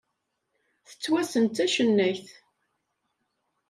Tettwassen 0.87 1.43
d 1.47 1.51
tacennayt. 1.55 2.27